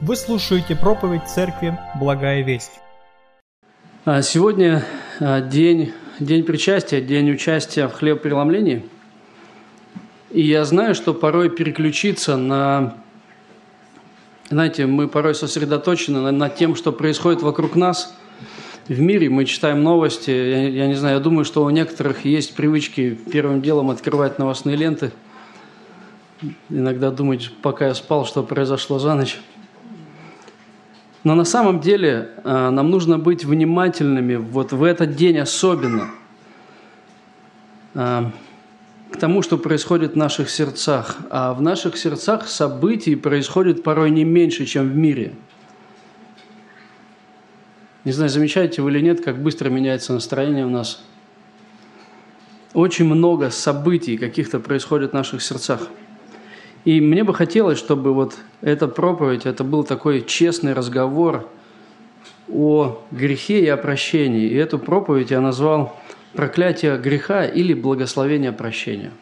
[0.00, 2.80] Вы слушаете проповедь Церкви «Благая весть».
[4.04, 4.84] А Сегодня
[5.20, 8.84] а, день, день причастия, день участия в хлебопреломлении.
[10.30, 12.96] И я знаю, что порой переключиться на...
[14.50, 18.14] Знаете, мы порой сосредоточены над, над тем, что происходит вокруг нас
[18.88, 19.30] в мире.
[19.30, 20.30] Мы читаем новости.
[20.30, 24.76] Я, я не знаю, я думаю, что у некоторых есть привычки первым делом открывать новостные
[24.76, 25.12] ленты.
[26.68, 29.38] Иногда думать, пока я спал, что произошло за ночь.
[31.24, 36.10] Но на самом деле э, нам нужно быть внимательными вот в этот день особенно
[37.94, 38.24] э,
[39.10, 41.16] к тому, что происходит в наших сердцах.
[41.30, 45.32] А в наших сердцах событий происходит порой не меньше, чем в мире.
[48.04, 51.02] Не знаю, замечаете вы или нет, как быстро меняется настроение у нас.
[52.74, 55.88] Очень много событий каких-то происходит в наших сердцах–
[56.84, 61.48] и мне бы хотелось, чтобы вот эта проповедь, это был такой честный разговор
[62.52, 64.48] о грехе и о прощении.
[64.48, 65.98] И эту проповедь я назвал
[66.34, 69.12] «Проклятие греха» или «Благословение прощения».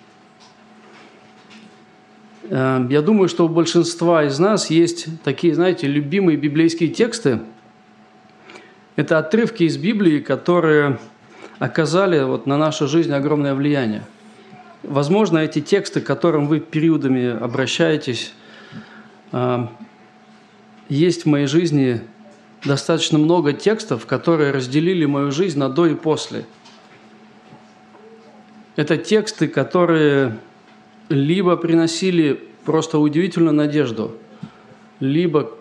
[2.50, 7.40] Э, я думаю, что у большинства из нас есть такие, знаете, любимые библейские тексты.
[8.96, 10.98] Это отрывки из Библии, которые
[11.60, 14.02] оказали вот на нашу жизнь огромное влияние–
[14.82, 18.32] Возможно, эти тексты, к которым вы периодами обращаетесь,
[19.30, 19.72] а,
[20.88, 22.00] есть в моей жизни
[22.64, 26.46] достаточно много текстов, которые разделили мою жизнь на до и после.
[28.74, 30.38] Это тексты, которые
[31.08, 34.16] либо приносили просто удивительную надежду,
[34.98, 35.52] либо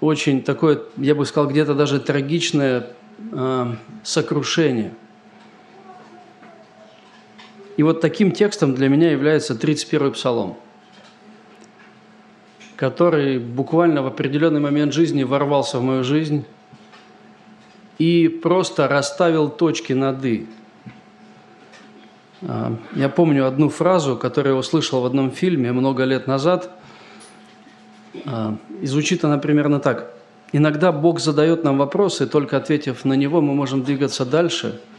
[0.00, 2.88] очень такое, я бы сказал, где-то даже трагичное
[3.32, 4.92] э, сокрушение–
[7.76, 10.56] и вот таким текстом для меня является 31-й псалом,
[12.76, 16.44] который буквально в определенный момент жизни ворвался в мою жизнь
[17.98, 20.46] и просто расставил точки над «и».
[22.42, 26.70] А, я помню одну фразу, которую я услышал в одном фильме много лет назад.
[28.26, 30.12] А, и звучит она примерно так.
[30.52, 34.80] «Иногда Бог задает нам вопросы, только ответив на него, мы можем двигаться дальше–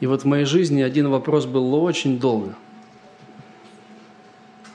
[0.00, 2.54] и вот в моей жизни один вопрос был очень долго.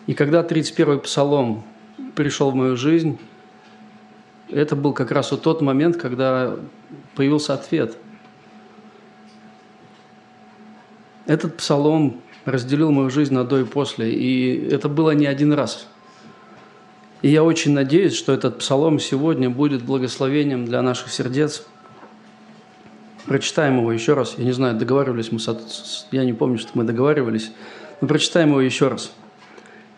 [0.06, 1.64] И когда 31-й псалом
[2.16, 3.18] пришел в мою жизнь,
[4.50, 6.58] это был как раз вот тот момент, когда
[7.16, 7.98] появился ответ.
[11.26, 15.88] Этот псалом разделил мою жизнь на до и после, и это было не один раз.
[17.22, 21.66] И я очень надеюсь, что этот псалом сегодня будет благословением для наших сердец–
[23.26, 24.36] Прочитаем его еще раз.
[24.38, 26.08] Я не знаю, договаривались мы, с...
[26.12, 27.52] я не помню, что мы договаривались,
[28.02, 29.14] но прочитаем его еще раз.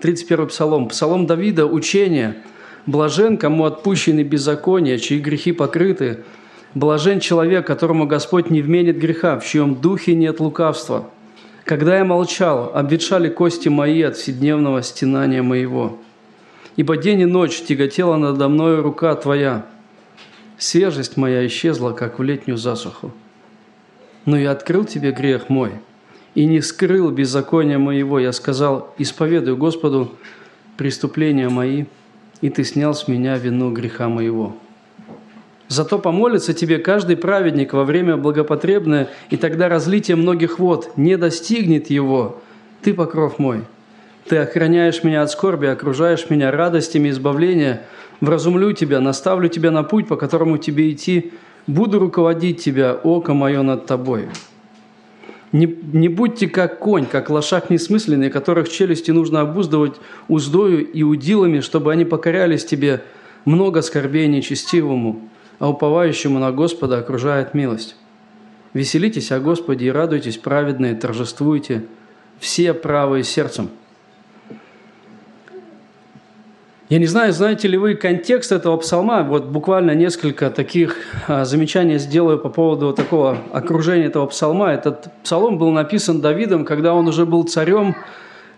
[0.01, 0.87] 31 псалом.
[0.89, 2.37] Псалом Давида– учение.
[2.85, 6.19] «Блажен, кому отпущены беззакония, чьи грехи покрыты.
[6.75, 11.09] Блажен человек, которому Господь не вменит греха, в чьем духе нет лукавства.
[11.63, 15.97] Когда я молчал, обветшали кости мои от вседневного стенания моего.
[16.75, 19.65] Ибо день и ночь тяготела надо мною рука Твоя.
[20.57, 23.11] Свежесть моя исчезла, как в летнюю засуху.
[24.25, 25.71] Но я открыл тебе грех мой
[26.33, 28.19] и не скрыл беззакония моего.
[28.19, 30.11] Я сказал, исповедую Господу
[30.77, 31.85] преступления мои,
[32.41, 34.55] и ты снял с меня вину греха моего.
[35.67, 41.89] Зато помолится тебе каждый праведник во время благопотребное, и тогда разлитие многих вод не достигнет
[41.89, 42.41] его.
[42.81, 43.63] Ты покров мой.
[44.27, 47.81] Ты охраняешь меня от скорби, окружаешь меня радостями избавления–
[48.21, 51.33] вразумлю тебя, наставлю тебя на путь, по которому тебе идти,
[51.67, 54.27] буду руководить тебя, око мое над тобой.
[55.51, 59.95] Не, не будьте как конь, как лошак несмысленный, которых челюсти нужно обуздывать
[60.27, 63.03] уздою и удилами, чтобы они покорялись тебе,
[63.45, 67.95] много скорбей нечестивому, а уповающему на Господа окружает милость.
[68.73, 71.85] Веселитесь о Господе и радуйтесь, праведные, торжествуйте,
[72.39, 73.69] все правые сердцем–
[76.87, 80.97] я не знаю, знаете ли вы контекст этого псалма, вот буквально несколько таких
[81.27, 84.69] а, замечаний сделаю по поводу такого окружения этого псалма.
[84.69, 87.95] Этот псалом был написан Давидом, когда он уже был царем,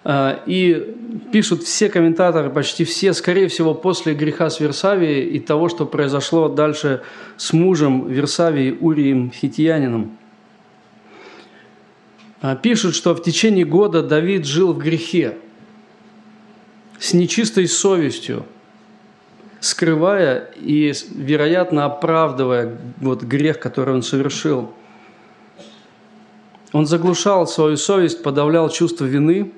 [0.03, 0.93] а, и
[1.31, 6.49] пишут все комментаторы, почти все, скорее всего, после греха с Версавией и того, что произошло
[6.49, 7.03] дальше
[7.37, 10.17] с мужем Версавии Урием Хитиянином.
[12.41, 15.37] А, пишут, что в течение года Давид жил в грехе–
[16.99, 18.45] с нечистой совестью,
[19.59, 24.71] скрывая и, вероятно, оправдывая вот грех, который он совершил.
[26.73, 29.53] Он заглушал свою совесть, подавлял чувство вины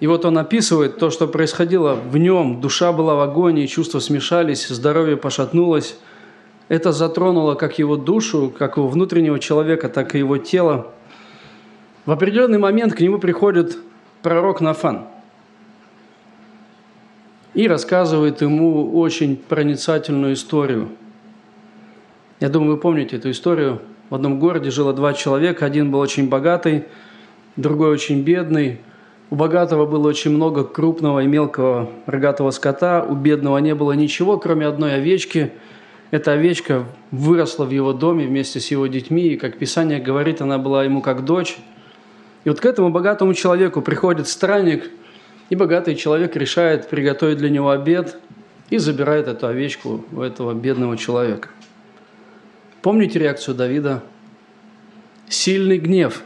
[0.00, 2.60] И вот он описывает то, что происходило в нем.
[2.60, 5.96] Душа была в агонии, чувства смешались, здоровье пошатнулось.
[6.68, 10.90] Это затронуло как его душу, как его внутреннего человека, так и его тело.
[12.06, 13.78] В определенный момент к нему приходит
[14.22, 15.11] пророк Нафан
[17.54, 20.88] и рассказывает ему очень проницательную историю.
[22.40, 23.80] Я думаю, вы помните эту историю.
[24.10, 25.64] В одном городе жило два человека.
[25.64, 26.84] Один был очень богатый,
[27.56, 28.80] другой очень бедный.
[29.30, 34.38] У богатого было очень много крупного и мелкого рогатого скота, у бедного не было ничего,
[34.38, 35.52] кроме одной овечки.
[36.10, 40.58] Эта овечка выросла в его доме вместе с его детьми, и, как Писание говорит, она
[40.58, 41.56] была ему как дочь.
[42.44, 44.90] И вот к этому богатому человеку приходит странник–
[45.52, 48.16] и богатый человек решает приготовить для него обед
[48.70, 51.50] и забирает эту овечку у этого бедного человека.
[52.80, 54.02] Помните реакцию Давида?
[55.28, 56.22] Сильный гнев.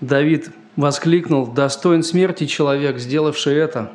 [0.00, 3.92] Давид воскликнул, достоин смерти человек, сделавший это.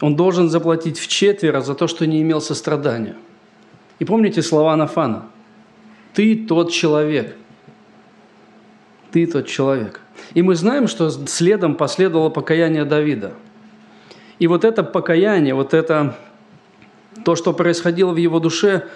[0.00, 3.16] Он должен заплатить в четверо за то, что не имел сострадания.
[3.98, 5.26] И помните слова Нафана?
[6.14, 7.36] Ты тот человек.
[9.10, 10.02] Ты тот человек.
[10.34, 13.34] И мы знаем, что следом последовало покаяние Давида.
[14.38, 16.16] И вот это покаяние, вот это
[17.24, 18.86] то, что происходило в его душе,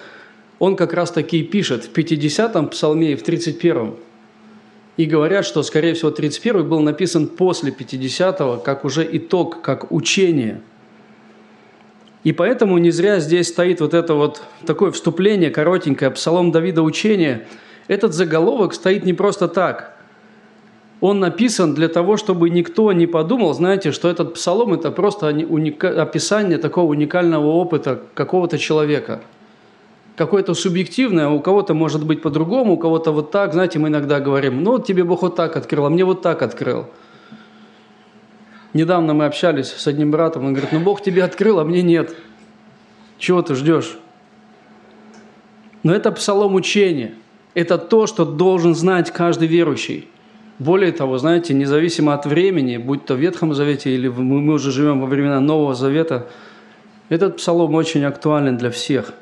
[0.58, 3.96] он как раз таки и пишет в 50-м псалме и в 31-м.
[4.96, 10.60] И говорят, что, скорее всего, 31-й был написан после 50-го, как уже итог, как учение.
[12.22, 17.46] И поэтому не зря здесь стоит вот это вот такое вступление коротенькое, псалом Давида учение.
[17.88, 19.96] Этот заголовок стоит не просто так–
[21.00, 26.58] он написан для того, чтобы никто не подумал, знаете, что этот псалом– это просто описание
[26.58, 29.22] такого уникального опыта какого-то человека.
[30.16, 33.54] Какое-то субъективное, у кого-то может быть по-другому, у кого-то вот так.
[33.54, 36.42] Знаете, мы иногда говорим, ну, вот тебе Бог вот так открыл, а мне вот так
[36.42, 36.86] открыл.
[38.74, 42.14] Недавно мы общались с одним братом, он говорит, ну, Бог тебе открыл, а мне нет.
[43.18, 43.96] Чего ты ждешь?
[45.82, 47.14] Но это псалом учения.
[47.54, 50.06] Это то, что должен знать каждый верующий–
[50.60, 55.00] более того, знаете, независимо от времени, будь то в Ветхом Завете или мы уже живем
[55.00, 56.28] во времена Нового Завета,
[57.08, 59.14] этот псалом очень актуален для всех.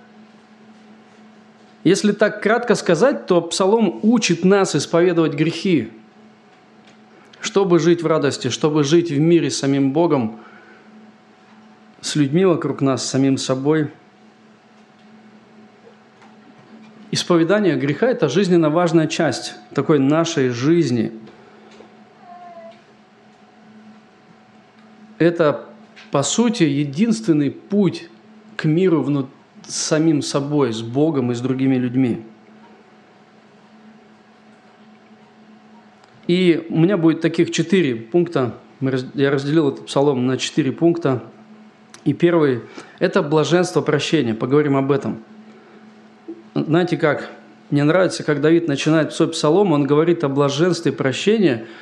[1.84, 5.92] Если так кратко сказать, то псалом учит нас исповедовать грехи,
[7.40, 10.40] чтобы жить в радости, чтобы жить в мире с самим Богом,
[12.00, 13.92] с людьми вокруг нас, с самим собой.
[17.12, 21.12] Исповедание греха– это жизненно важная часть такой нашей жизни–
[25.18, 25.64] это,
[26.10, 28.08] по сути, единственный путь
[28.56, 29.26] к миру внут...
[29.66, 32.22] с самим собой, с Богом и с другими людьми.
[36.26, 38.54] И у меня будет таких четыре пункта.
[39.14, 41.22] Я разделил этот псалом на четыре пункта.
[42.04, 42.60] И первый–
[42.98, 44.34] это блаженство прощения.
[44.34, 45.22] Поговорим об этом.
[46.54, 47.30] Знаете как?
[47.70, 51.66] Мне нравится, как Давид начинает свой псалом, он говорит о блаженстве прощения–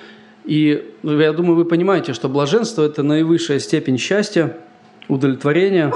[0.46, 4.56] и ну, я думаю, вы понимаете, что блаженство– это наивысшая степень счастья,
[5.08, 5.92] удовлетворения.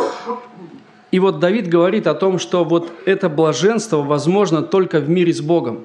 [1.13, 5.41] И вот Давид говорит о том, что вот это блаженство возможно только в мире с
[5.41, 5.83] Богом,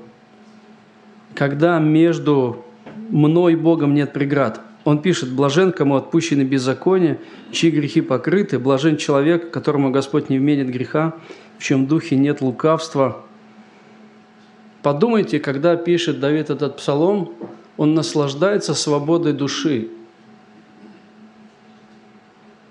[1.36, 2.64] когда между
[3.10, 4.62] мной и Богом нет преград.
[4.84, 7.20] Он пишет, блажен, кому отпущены беззакония,
[7.52, 11.16] чьи грехи покрыты, блажен человек, которому Господь не вменит греха,
[11.58, 13.24] в чем духе нет лукавства.
[14.84, 17.34] Подумайте, когда пишет Давид этот псалом,
[17.78, 19.90] он наслаждается свободой души.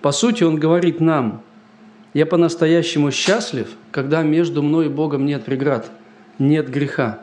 [0.00, 1.42] По сути, он говорит нам,
[2.12, 5.90] я по-настоящему счастлив, когда между мной и Богом нет преград,
[6.38, 7.20] нет греха.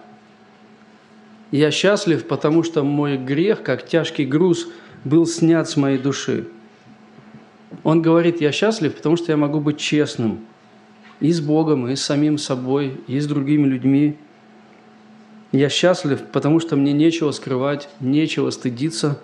[1.51, 4.67] Я счастлив, потому что мой грех, как тяжкий груз,
[5.03, 6.47] был снят с моей души.
[7.83, 10.39] Он говорит, я счастлив, потому что я могу быть честным
[11.19, 14.17] и с Богом, и с самим собой, и с другими людьми–
[15.51, 19.19] я счастлив, потому что мне нечего скрывать, нечего стыдиться.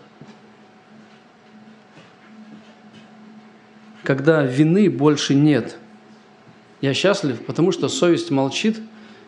[4.04, 5.78] Когда вины больше нет,
[6.82, 8.80] я счастлив, потому что совесть молчит,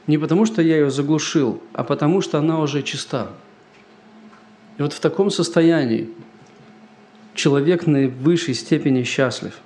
[0.08, 3.29] не потому что я ее заглушил, а потому что она уже чиста.
[4.77, 6.10] И вот в таком состоянии
[7.34, 9.60] человек на высшей степени счастлив.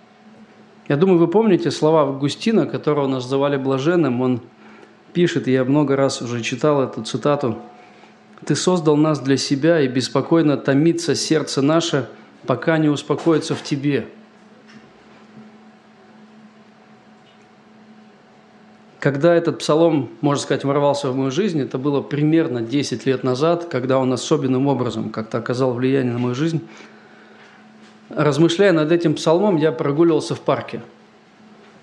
[0.88, 4.22] Я думаю, вы помните слова Августина, которого называли блаженным.
[4.22, 4.42] Он
[5.14, 7.60] пишет, я много раз уже читал эту цитату,
[8.46, 12.10] «Ты создал нас для себя, и беспокойно томится сердце наше,
[12.46, 14.08] пока не успокоится в Тебе».
[19.04, 23.66] Когда этот псалом, можно сказать, ворвался в мою жизнь, это было примерно 10 лет назад,
[23.66, 26.62] когда он особенным образом как-то оказал влияние на мою жизнь.
[28.10, 30.82] Размышляя над этим псалмом, я прогуливался в парке.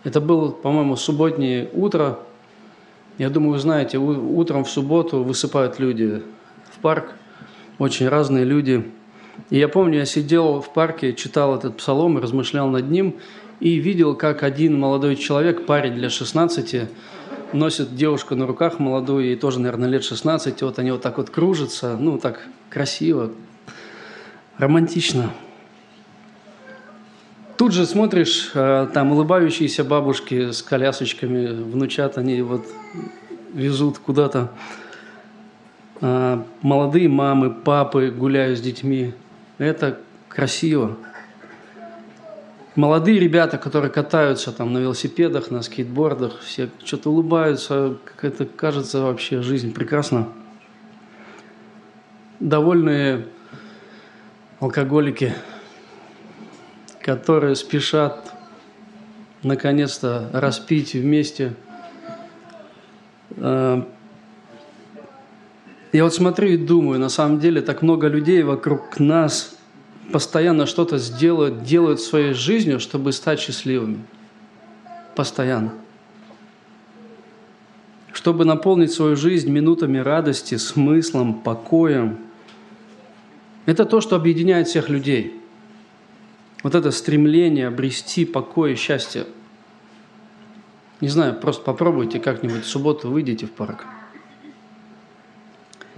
[0.03, 2.21] Это было, по-моему, субботнее утро.
[3.21, 6.23] Я думаю, вы знаете, утром в субботу высыпают люди
[6.73, 7.12] в парк,
[7.79, 8.91] очень разные люди.
[9.50, 13.15] И я помню, я сидел в парке, читал этот псалом, размышлял над ним–
[13.61, 16.89] и видел, как один молодой человек, парень для 16,
[17.53, 21.31] носит девушку на руках молодую, ей тоже, наверное, лет 16, вот они вот так вот
[21.31, 23.31] кружатся, ну, так красиво,
[24.57, 25.31] романтично.
[27.61, 32.67] Тут же смотришь, э, там улыбающиеся бабушки с колясочками, внучат, они вот
[33.52, 34.50] везут куда-то.
[36.00, 39.12] Э, молодые мамы, папы гуляют с детьми.
[39.59, 39.99] Это
[40.31, 40.97] красиво
[42.76, 49.02] молодые ребята, которые катаются там на велосипедах, на скейтбордах, все что-то улыбаются, как это кажется
[49.02, 50.29] вообще жизнь прекрасна.
[52.38, 53.26] Довольные
[54.61, 55.35] алкоголики,
[57.02, 58.33] которые спешат
[59.42, 61.54] наконец-то распить вместе.
[63.37, 63.87] А,
[65.92, 69.57] я вот смотрю и думаю, на самом деле так много людей вокруг нас–
[70.11, 74.04] постоянно что-то сделают, делают своей жизнью, чтобы стать счастливыми.
[75.14, 75.73] Постоянно.
[78.12, 82.19] Чтобы наполнить свою жизнь минутами радости, смыслом, покоем.
[83.66, 85.39] Это то, что объединяет всех людей.
[86.62, 89.26] Вот это стремление обрести покой и счастье.
[91.00, 93.87] Не знаю, просто попробуйте как-нибудь в субботу выйдите в парк–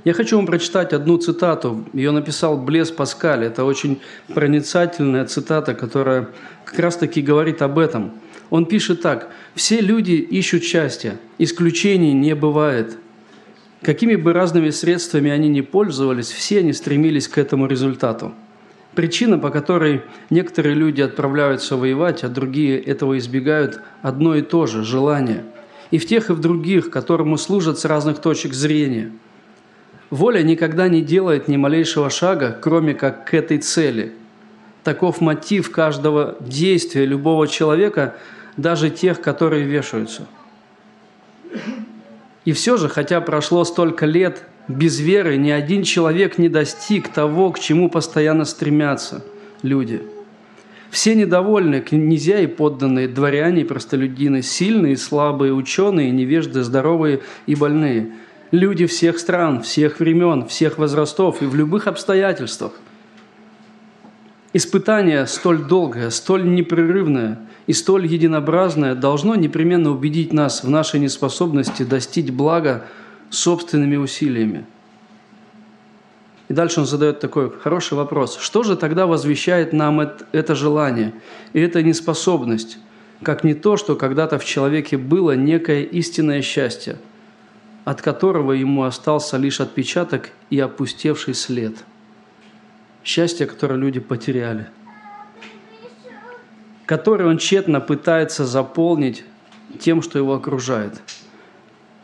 [0.04, 1.85] я хочу вам прочитать одну цитату.
[1.92, 3.45] Ее написал Блес Паскаль.
[3.45, 4.00] Это очень
[4.35, 6.28] проницательная цитата, которая
[6.64, 8.12] как раз-таки говорит об этом.
[8.50, 9.31] Он пишет так.
[9.54, 11.19] «Все люди ищут счастья.
[11.38, 12.99] Исключений не бывает.
[13.81, 18.33] Какими бы разными средствами они ни пользовались, все они стремились к этому результату.
[18.94, 24.82] Причина, по которой некоторые люди отправляются воевать, а другие этого избегают, одно и то же–
[24.84, 25.44] желание.
[25.90, 29.12] И в тех, и в других, которому служат с разных точек зрения–
[30.12, 34.12] Воля никогда не делает ни малейшего шага, кроме как к этой цели.
[34.84, 38.16] Таков мотив каждого действия любого человека,
[38.58, 40.26] даже тех, которые вешаются.
[42.44, 47.50] И все же, хотя прошло столько лет, без веры ни один человек не достиг того,
[47.50, 49.25] к чему постоянно стремятся
[49.62, 50.02] люди.
[50.90, 57.54] Все недовольны, князья и подданные, дворяне и простолюдины, сильные и слабые, ученые, невежды, здоровые и
[57.54, 58.12] больные–
[58.52, 62.73] люди всех стран, всех времен, всех возрастов и в любых обстоятельствах.
[64.52, 71.83] Испытание столь долгое, столь непрерывное и столь единообразное должно непременно убедить нас в нашей неспособности
[71.83, 72.85] достичь блага
[73.33, 74.65] собственными усилиями.
[76.49, 78.37] И дальше он задает такой хороший вопрос.
[78.37, 81.12] Что же тогда возвещает нам это желание
[81.53, 82.79] и эта неспособность,
[83.23, 86.99] как не то, что когда-то в человеке было некое истинное счастье–
[87.85, 91.85] от которого ему остался лишь отпечаток и опустевший след.
[93.05, 94.69] Счастье, которое люди потеряли,
[96.87, 99.25] которое он тщетно пытается заполнить
[99.81, 101.01] тем, что его окружает.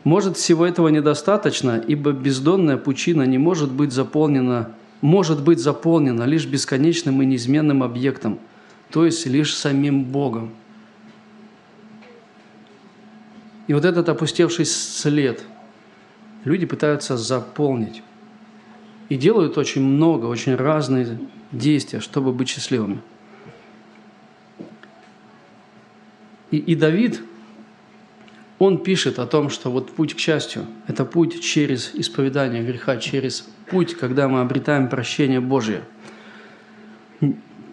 [0.03, 6.45] Может, всего этого недостаточно, ибо бездонная пучина не может быть заполнена, может быть заполнена лишь
[6.45, 8.39] бесконечным и неизменным объектом,
[8.91, 10.51] то есть лишь самим Богом.
[13.67, 15.43] И вот этот опустевший след–
[16.43, 18.03] люди пытаются заполнить.
[19.09, 21.19] И делают очень много, очень разные
[21.51, 23.01] действия, чтобы быть счастливыми.
[26.51, 27.21] И, и Давид,
[28.59, 33.47] он пишет о том, что вот путь к счастью– это путь через исповедание греха, через
[33.69, 35.81] путь, когда мы обретаем прощение Божие.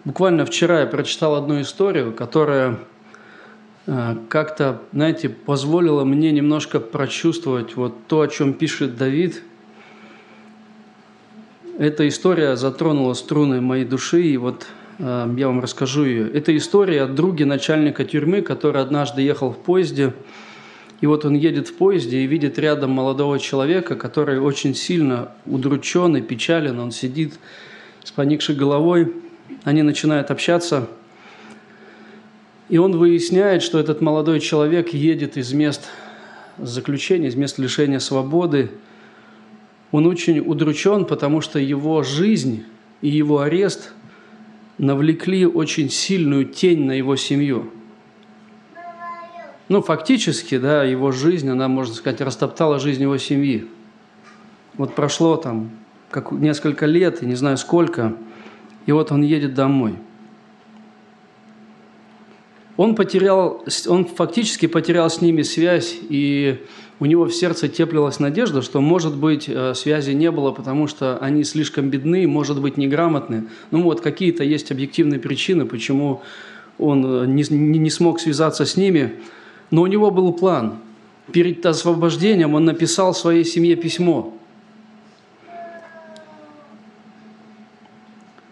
[0.05, 2.79] Буквально вчера я прочитал одну историю, которая
[3.87, 9.41] Э, как-то, знаете, позволило мне немножко прочувствовать вот то, о чем пишет Давид.
[11.79, 14.67] Эта история затронула струны моей души, и вот
[14.99, 16.29] э, я вам расскажу ее.
[16.29, 20.13] Это история о друге начальника тюрьмы, который однажды ехал в поезде,
[21.01, 26.17] и вот он едет в поезде и видит рядом молодого человека, который очень сильно удручен
[26.17, 27.39] и печален, он сидит
[28.03, 29.13] с поникшей головой,
[29.63, 30.87] они начинают общаться–
[32.69, 35.87] и он выясняет, что этот молодой человек едет из мест
[36.57, 38.69] заключения, из мест лишения свободы.
[39.91, 42.65] Он очень удручен, потому что его жизнь
[43.01, 43.93] и его арест
[44.77, 47.71] навлекли очень сильную тень на его семью.
[49.69, 53.67] Ну, фактически, да, его жизнь, она, можно сказать, растоптала жизнь его семьи.
[54.75, 55.71] Вот прошло там
[56.09, 58.15] как несколько лет, и не знаю сколько,
[58.85, 59.95] и вот он едет домой.
[62.77, 66.63] Он потерял, он фактически потерял с ними связь, и
[66.99, 71.17] у него в сердце теплилась надежда, что, может быть, э, связи не было, потому что
[71.17, 73.47] они слишком бедны, может быть, неграмотны.
[73.71, 76.21] Ну вот какие-то есть объективные причины, почему
[76.77, 79.15] он э, не, не, не смог связаться с ними.
[79.71, 80.75] Но у него был план.
[81.31, 84.33] Перед освобождением он написал своей семье письмо.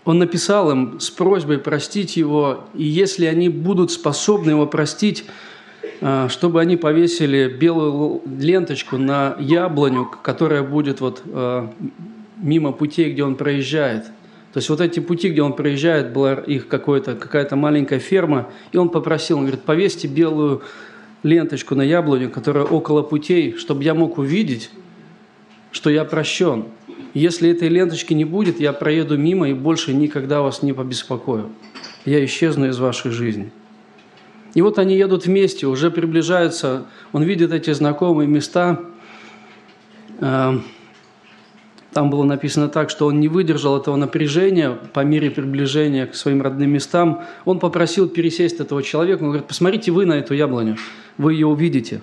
[0.04, 5.26] Он написал им с просьбой простить его, и если они будут способны его простить,
[6.02, 11.74] а, чтобы они повесили белую ленточку на яблоню, которая будет вот а,
[12.38, 14.06] мимо путей, где он проезжает.
[14.54, 18.90] То есть вот эти пути, где он проезжает, была их какая-то маленькая ферма, и он
[18.90, 20.62] попросил, он говорит, повесьте белую
[21.26, 24.70] ленточку на яблоню, которая около путей, чтобы я мог увидеть,
[25.72, 26.66] что я прощен.
[27.16, 31.50] Если этой ленточки не будет, я проеду мимо и больше никогда вас не побеспокою.
[32.06, 33.52] Я исчезну из вашей жизни.
[34.54, 38.80] И вот они едут вместе, уже приближаются, он видит эти знакомые места.
[41.96, 46.42] Там было написано так, что он не выдержал этого напряжения по мере приближения к своим
[46.42, 47.24] родным местам.
[47.46, 49.22] Он попросил пересесть этого человека.
[49.24, 50.76] Он говорит, посмотрите вы на эту яблоню,
[51.18, 52.02] вы ее увидите.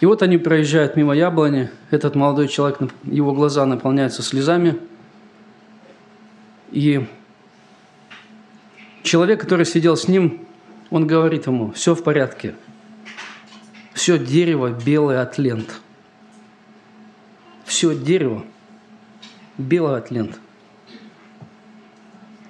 [0.00, 1.68] И вот они проезжают мимо яблони.
[1.90, 4.78] Этот молодой человек, его глаза наполняются слезами.
[6.70, 7.04] И
[9.02, 10.46] человек, который сидел с ним,
[10.88, 12.54] он говорит ему, все в порядке.
[13.92, 15.82] Все дерево белое от лент.
[17.68, 18.44] Все дерево
[19.56, 20.10] белое от.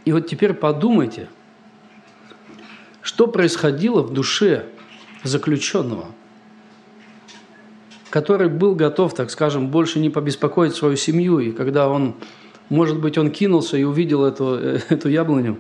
[0.07, 1.29] И вот теперь подумайте,
[3.03, 4.65] что происходило в душе
[5.25, 6.07] заключенного–
[8.11, 11.39] который был готов, так скажем, больше не побеспокоить свою семью.
[11.41, 12.15] И когда он,
[12.69, 15.59] может быть, он кинулся и увидел эту, э, эту яблоню,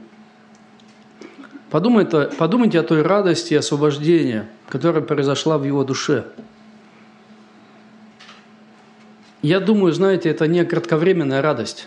[1.71, 6.25] подумайте, подумайте о той радости и освобождении, которая произошла в его душе.
[9.43, 11.87] Я думаю, знаете, это не кратковременная радость,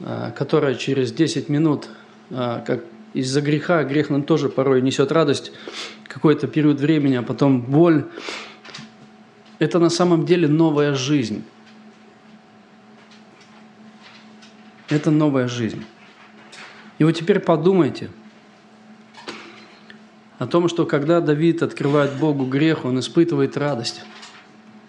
[0.00, 1.88] а, которая через 10 минут,
[2.30, 5.52] а, как из-за греха, грех нам тоже порой несет радость,
[6.08, 8.06] какой-то период времени, а потом боль,
[9.60, 11.44] это на самом деле новая жизнь.
[14.88, 15.84] Это новая жизнь.
[16.98, 18.10] И вот теперь подумайте
[20.38, 24.02] о том, что когда Давид открывает Богу грех, он испытывает радость.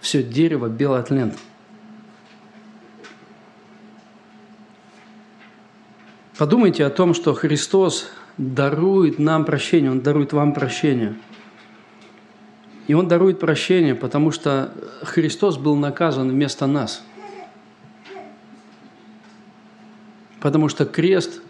[0.06, 1.34] Все дерево белое от.
[6.38, 11.16] Подумайте о том, что Христос дарует нам прощение, Он дарует вам прощение–
[12.88, 17.04] и Он дарует прощение, потому что Христос был наказан вместо нас.
[20.40, 21.42] Потому что крест,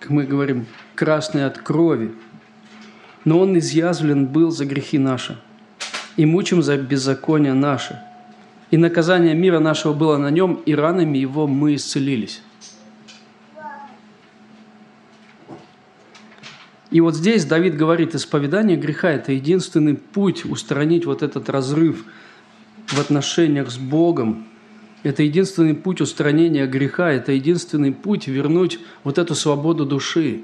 [0.00, 2.14] как мы говорим, красный от крови.
[3.26, 5.38] Но Он изъязвлен был за грехи наши.
[6.16, 8.00] И мучим за беззаконие наше.
[8.70, 12.42] И наказание мира нашего было на нем, и ранами его мы исцелились.
[16.90, 22.04] И вот здесь Давид говорит, исповедание греха– это единственный путь устранить вот этот разрыв
[22.88, 24.46] в отношениях с Богом.
[25.02, 30.42] Это единственный путь устранения греха, это единственный путь вернуть вот эту свободу души,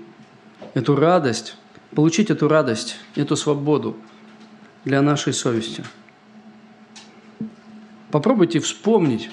[0.72, 1.54] эту радость,
[1.94, 3.96] получить эту радость, эту свободу
[4.88, 5.85] для нашей совести.
[8.11, 9.31] Попробуйте вспомнить.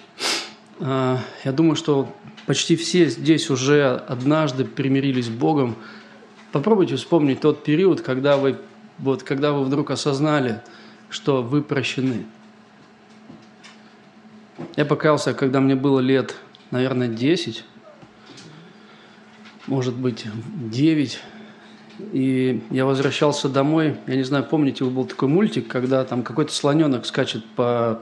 [0.80, 2.13] А, я думаю, что
[2.46, 5.76] почти все здесь уже однажды примирились с Богом–
[6.56, 8.58] Попробуйте вспомнить тот период, когда вы,
[8.98, 10.62] вот, когда вы вдруг осознали,
[11.10, 12.26] что вы прощены.
[14.78, 16.38] Я покаялся, когда мне было лет,
[16.72, 17.65] наверное, 10,
[19.68, 21.20] может быть, 9.
[22.12, 23.98] И я возвращался домой.
[24.08, 28.02] Я не знаю, помните, был такой мультик, когда там какой-то слоненок скачет по,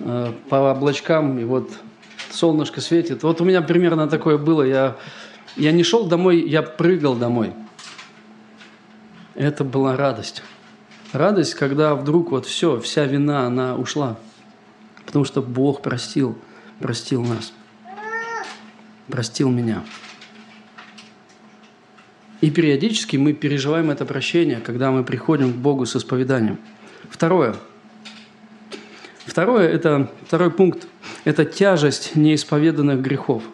[0.00, 1.70] э, по облачкам, и вот
[2.30, 3.22] солнышко светит.
[3.22, 4.62] Вот у меня примерно такое было.
[4.62, 4.96] Я
[5.56, 7.54] я не шел домой, я прыгал домой.
[9.34, 10.42] Это была радость.
[11.12, 14.18] Радость, когда вдруг вот все, вся вина, она ушла.
[15.06, 16.36] Потому что Бог простил,
[16.78, 17.52] простил нас.
[19.08, 19.82] Простил меня.
[22.40, 26.58] И периодически мы переживаем это прощение, когда мы приходим к Богу с исповеданием.
[27.08, 27.56] Второе.
[29.24, 30.86] Второе– это второй пункт–
[31.24, 33.42] это тяжесть неисповеданных грехов–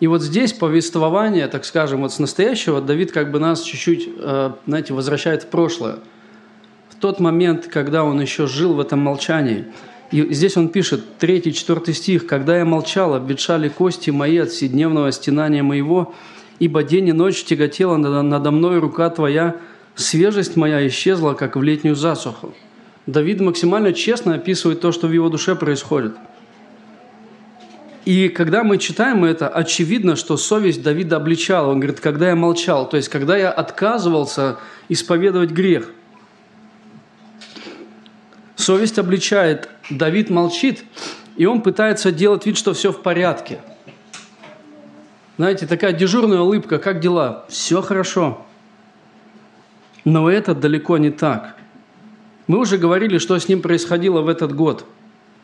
[0.00, 4.52] И вот здесь повествование, так скажем, вот с настоящего Давид как бы нас чуть-чуть, э,
[4.66, 5.98] знаете, возвращает в прошлое.
[6.88, 9.66] В тот момент, когда он еще жил в этом молчании.
[10.10, 15.62] И здесь он пишет, 3-4 стих, «Когда я молчал, обветшали кости мои от вседневного стенания
[15.62, 16.14] моего,
[16.60, 19.56] ибо день и ночь тяготела надо мной рука Твоя,
[19.96, 22.54] свежесть моя исчезла, как в летнюю засуху».
[23.06, 26.14] Давид максимально честно описывает то, что в его душе происходит–
[28.04, 31.70] и когда мы читаем это, очевидно, что совесть Давида обличала.
[31.70, 35.90] Он говорит, когда я молчал, то есть когда я отказывался исповедовать грех.
[38.56, 39.68] Совесть обличает.
[39.90, 40.84] Давид молчит,
[41.36, 43.60] и он пытается делать вид, что все в порядке.
[45.40, 47.46] Знаете, такая дежурная улыбка, как дела?
[47.48, 48.44] Все хорошо.
[50.04, 51.56] Но это далеко не так.
[52.46, 54.84] Мы уже говорили, что с ним происходило в этот год–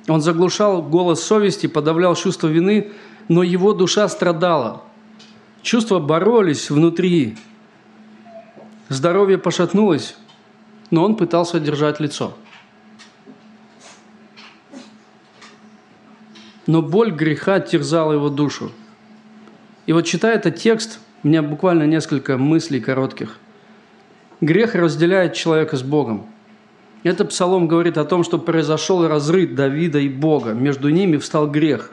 [0.09, 2.93] он заглушал голос совести, подавлял чувство вины,
[3.29, 4.83] но его душа страдала.
[5.63, 7.37] Чувства боролись внутри.
[8.89, 10.17] Здоровье пошатнулось,
[10.93, 12.37] но он пытался держать лицо.
[16.69, 18.71] Но боль греха терзала его душу.
[19.87, 23.39] И вот читая этот текст, у меня буквально несколько мыслей коротких.
[24.41, 26.27] Грех разделяет человека с Богом–
[27.09, 30.55] этот псалом говорит о том, что произошел разрыв Давида и Бога.
[30.55, 31.93] Между ними встал грех.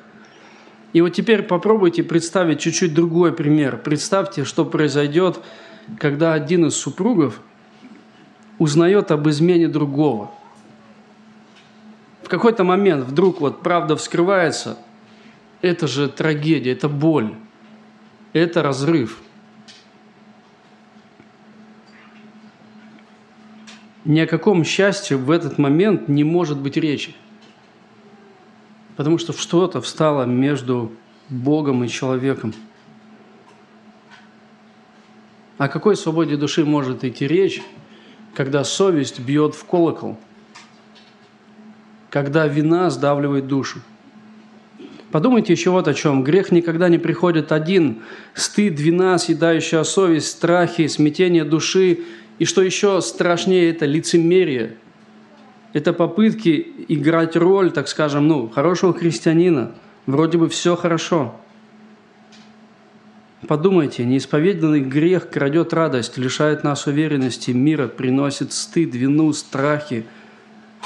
[0.92, 3.78] И вот теперь попробуйте представить чуть-чуть другой пример.
[3.78, 5.40] Представьте, что произойдет,
[6.00, 7.42] когда один из супругов
[8.58, 10.32] узнает об измене другого.
[12.24, 14.80] В какой-то момент вдруг вот правда вскрывается.
[15.62, 17.36] Это же трагедия, это боль,
[18.34, 19.20] это разрыв–
[24.06, 27.16] ни о каком счастье в этот момент не может быть речи.
[28.96, 30.92] Потому что что-то встало между
[31.30, 32.54] Богом и человеком.
[35.58, 37.62] О какой свободе души может идти речь,
[38.36, 40.18] когда совесть бьет в колокол,
[42.10, 43.80] когда вина сдавливает душу?
[45.14, 46.24] Подумайте еще вот о чем.
[46.24, 48.02] Грех никогда не приходит один.
[48.34, 52.00] Стыд, вина, съедающая совесть, страхи, смятение души
[52.40, 54.76] и что еще страшнее, это лицемерие.
[55.72, 59.74] Это попытки играть роль, так скажем, ну, хорошего христианина.
[60.08, 61.36] Вроде бы все хорошо.
[63.48, 70.06] Подумайте, неисповеданный грех крадет радость, лишает нас уверенности, мира, приносит стыд, вину, страхи,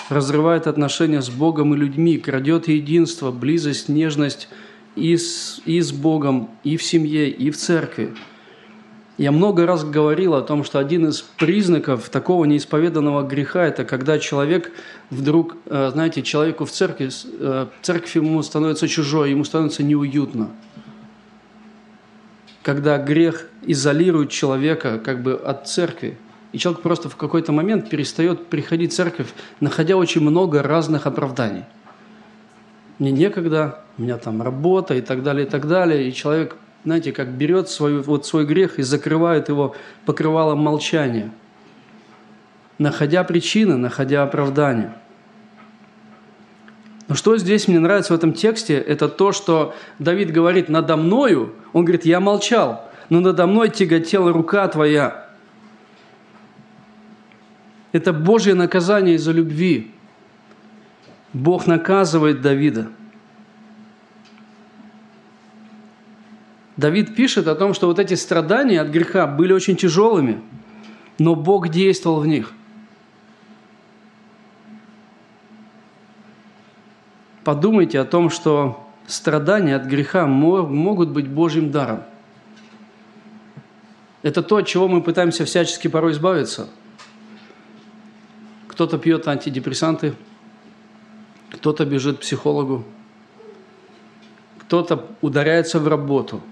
[0.09, 4.47] разрывает отношения с Богом и людьми, крадет единство, близость, нежность
[4.95, 8.13] и с, и с Богом, и в семье, и в церкви.
[9.17, 14.19] Я много раз говорил о том, что один из признаков такого неисповеданного греха– это когда
[14.19, 14.71] человек
[15.09, 20.51] вдруг, э, знаете, человеку в церкви, э, церковь ему становится чужой, ему становится неуютно.
[22.61, 26.19] Когда грех изолирует человека как бы от церкви,
[26.51, 29.27] и человек просто в какой-то момент перестает приходить в церковь,
[29.59, 31.63] находя очень много разных оправданий.
[32.99, 37.11] Мне некогда, у меня там работа и так далее, и так далее, и человек знаете,
[37.11, 41.31] как берет свой, вот свой грех и закрывает его покрывалом молчания,
[42.77, 44.95] находя причины, находя оправдания.
[47.09, 51.53] Но что здесь мне нравится в этом тексте, это то, что Давид говорит «надо мною»,
[51.73, 55.26] он говорит «я молчал, но надо мной тяготела рука твоя».
[57.97, 59.91] Это Божье наказание из-за любви.
[61.33, 62.87] Бог наказывает Давида–
[66.77, 70.39] Давид пишет о том, что вот эти страдания от греха были очень тяжелыми,
[71.17, 72.53] но Бог действовал в них.
[77.43, 82.03] Подумайте о том, что страдания от греха могут быть Божьим даром.
[84.21, 86.69] Это то, от чего мы пытаемся всячески порой избавиться.
[88.77, 90.13] Кто-то пьет антидепрессанты,
[91.51, 92.85] кто-то бежит к психологу,
[94.59, 96.41] кто-то ударяется в работу–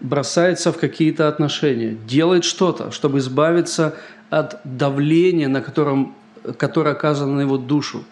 [0.00, 3.96] бросается в какие-то отношения, делает что-то, чтобы избавиться
[4.30, 6.14] от давления, на котором,
[6.56, 8.04] которое оказано на его душу.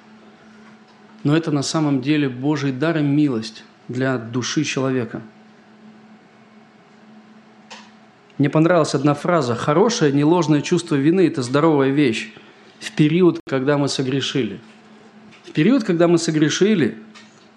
[1.24, 5.22] Но это на самом деле Божий дар и милость для души человека.
[8.36, 9.56] Мне понравилась одна фраза.
[9.56, 12.32] Хорошее, неложное чувство вины– это здоровая вещь
[12.80, 14.60] в период, когда мы согрешили.
[15.44, 16.98] В период, когда мы согрешили,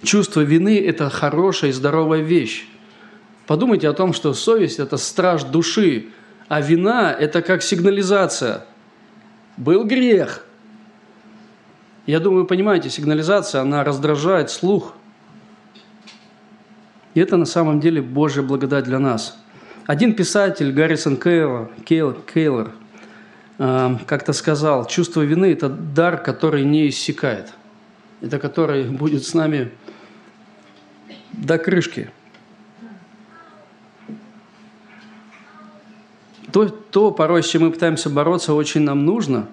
[0.04, 2.68] чувство вины– это хорошая и здоровая вещь.
[3.48, 6.08] Подумайте о том, что совесть– это страж души,
[6.48, 8.66] а вина– это как сигнализация.
[9.58, 10.46] Был грех.
[12.06, 14.96] Я думаю, вы понимаете, сигнализация, она раздражает слух.
[17.14, 19.38] И это на самом деле Божья благодать для нас.
[19.86, 22.72] Один писатель, Гаррисон Кейлор, Кейл, Кейлор,
[23.62, 27.54] как-то сказал, чувство вины– это дар, который не иссякает.
[28.22, 29.72] Это который будет с нами
[31.34, 32.10] до крышки.
[36.52, 39.48] То, то порой, с чем мы пытаемся бороться, очень нам нужно.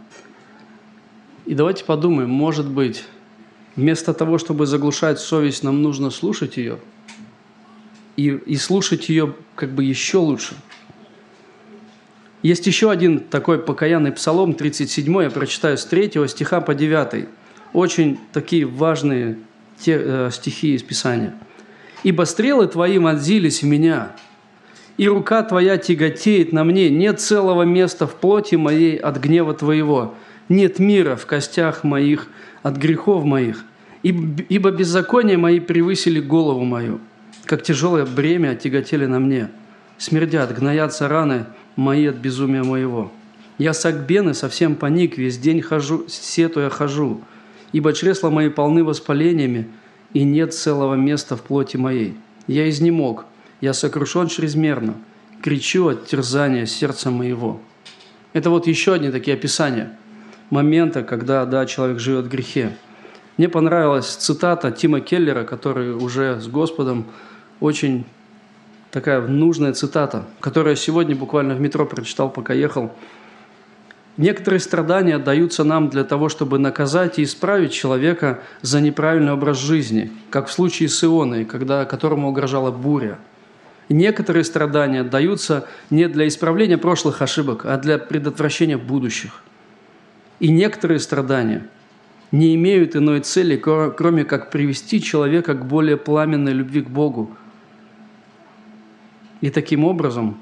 [1.44, 3.05] И давайте подумаем, может быть,
[3.77, 6.79] вместо того, чтобы заглушать совесть, нам нужно слушать ее–
[8.18, 10.57] и, и слушать ее как бы еще лучше.
[12.42, 17.27] Есть еще один такой покаянный псалом, 37 я прочитаю с 3 стиха по 9.
[17.72, 19.38] Очень такие важные
[19.79, 21.35] те, э, стихи из Писания.
[22.05, 24.12] «Ибо стрелы твои вонзились в меня,
[24.96, 30.14] и рука твоя тяготеет на мне, нет целого места в плоти моей от гнева твоего,
[30.48, 32.29] нет мира в костях моих
[32.62, 33.64] от грехов моих,
[34.03, 37.01] ибо, беззакония мои превысили голову мою»
[37.48, 39.48] как тяжелое бремя тяготели на мне.
[39.96, 41.46] Смердят, гноятся раны
[41.78, 43.10] мои от безумия моего.
[43.56, 47.20] Я сагбены совсем паник, весь день хожу, сетуя хожу,
[47.72, 49.68] ибо чресла мои полны воспалениями,
[50.12, 52.16] и нет целого места в плоти моей.
[52.48, 53.26] Я изнемог,
[53.60, 54.94] я сокрушен чрезмерно,
[55.40, 57.60] кричу от терзания сердца моего».
[58.32, 59.96] Это вот еще одни такие описания
[60.50, 62.76] момента, когда да, человек живет в грехе.
[63.36, 67.06] Мне понравилась цитата Тима Келлера, который уже с Господом
[67.60, 68.04] очень
[68.90, 72.92] такая нужная цитата, которую я сегодня буквально в метро прочитал, пока ехал.
[74.16, 80.11] Некоторые страдания даются нам для того, чтобы наказать и исправить человека за неправильный образ жизни,
[80.31, 83.18] как в случае с Ионой, когда, которому угрожала буря.
[83.88, 89.42] Некоторые страдания даются не для исправления прошлых ошибок, а для предотвращения будущих.
[90.40, 91.68] И некоторые страдания
[92.33, 97.37] не имеют иной цели, кроме как привести человека к более пламенной любви к Богу–
[99.40, 100.37] и таким образом,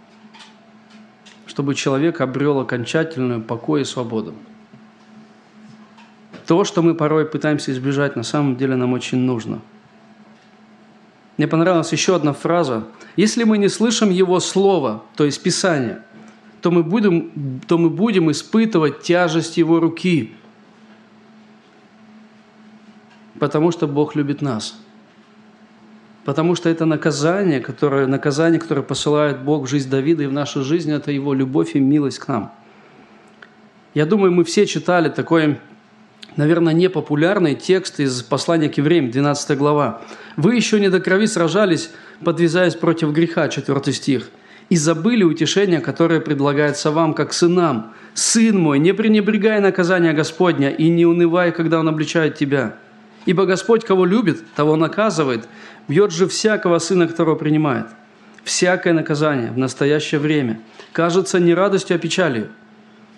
[1.46, 4.34] чтобы человек обрел окончательную покой и свободу.
[6.46, 9.60] То, что мы порой пытаемся избежать, на самом деле нам очень нужно.
[11.36, 12.86] Мне понравилась еще одна фраза.
[13.16, 16.02] Если мы не слышим Его Слова, то есть Писания,
[16.62, 20.34] то мы будем, то мы будем испытывать тяжесть Его руки,
[23.38, 24.80] потому что Бог любит нас–
[26.26, 30.64] Потому что это наказание, которое, наказание, которое посылает Бог в жизнь Давида и в нашу
[30.64, 32.52] жизнь, это его любовь и милость к нам.
[33.94, 35.60] Я думаю, мы все читали такой,
[36.34, 40.02] наверное, непопулярный текст из послания к евреям, 12 глава.
[40.36, 41.90] «Вы еще не до крови сражались,
[42.24, 44.28] подвязаясь против греха», 4 стих,
[44.68, 47.92] «и забыли утешение, которое предлагается вам, как сынам.
[48.14, 52.74] Сын мой, не пренебрегай наказания Господня и не унывай, когда Он обличает тебя».
[53.26, 55.48] Ибо Господь, кого любит, того наказывает,
[55.88, 57.86] бьет же всякого сына, которого принимает.
[58.44, 60.60] Всякое наказание в настоящее время
[60.92, 62.50] кажется не радостью, а печалью,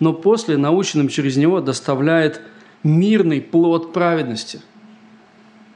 [0.00, 2.40] но после, наученным через него, доставляет
[2.82, 4.60] мирный плод праведности.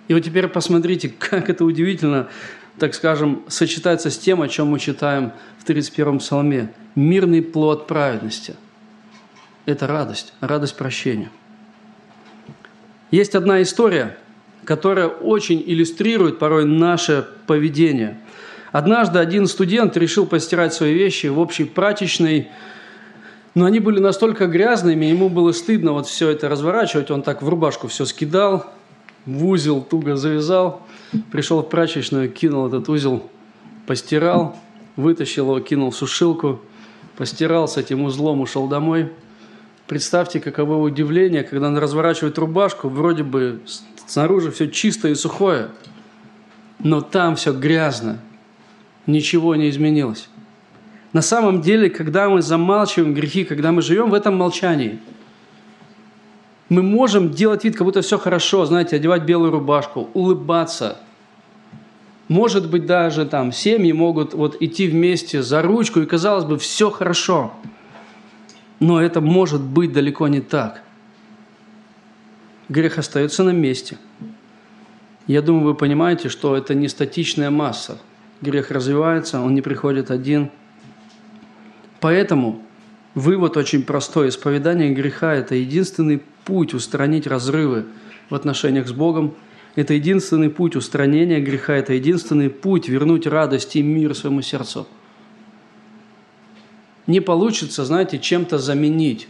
[0.09, 2.28] И вот теперь посмотрите, как это удивительно,
[2.78, 6.72] так скажем, сочетается с тем, о чем мы читаем в 31-м псалме.
[6.94, 8.55] Мирный плод праведности.
[9.66, 11.31] Это радость, радость прощения.
[13.11, 14.16] Есть одна история,
[14.64, 18.18] которая очень иллюстрирует порой наше поведение.
[18.70, 22.48] Однажды один студент решил постирать свои вещи в общей прачечной,
[23.55, 27.11] но они были настолько грязными, ему было стыдно вот все это разворачивать.
[27.11, 28.72] Он так в рубашку все скидал,
[29.27, 30.87] в узел туго завязал,
[31.31, 33.29] пришел в прачечную, кинул этот узел,
[33.87, 34.57] постирал,
[34.96, 36.61] вытащил его, кинул в сушилку,
[37.18, 39.12] постирал с этим узлом, ушел домой.
[39.87, 43.61] Представьте, каково удивление, когда он разворачивает рубашку, вроде бы
[44.07, 45.69] Снаружи все чистое и сухое,
[46.79, 48.19] но там все грязно.
[49.07, 50.29] Ничего не изменилось.
[51.12, 54.99] На самом деле, когда мы замалчиваем грехи, когда мы живем в этом молчании,
[56.69, 60.99] мы можем делать вид, как будто все хорошо, знаете, одевать белую рубашку, улыбаться.
[62.29, 66.91] Может быть, даже там семьи могут вот идти вместе за ручку, и казалось бы, все
[66.91, 67.53] хорошо.
[68.81, 70.83] Но это может быть далеко не так–
[72.73, 73.99] грех остается на месте.
[75.27, 77.99] Я думаю, вы понимаете, что это не статичная масса.
[78.41, 80.51] Грех развивается, он не приходит один.
[82.01, 82.63] Поэтому
[83.15, 84.31] вывод очень простой.
[84.31, 87.85] Исповедание греха– это единственный путь устранить разрывы
[88.31, 89.35] в отношениях с Богом.
[89.77, 94.89] Это единственный путь устранения греха, это единственный путь вернуть радость и мир своему сердцу.
[97.07, 99.29] Не получится, знаете, чем-то заменить